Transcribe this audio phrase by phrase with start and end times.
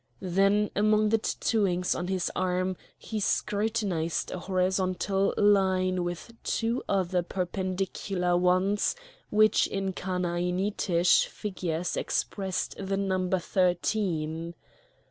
[0.33, 7.21] Then among the tattooings on his arm he scrutinised a horizontal line with two other
[7.21, 8.95] perpendicular ones
[9.29, 14.55] which in Chanaanitish figures expressed the number thirteen.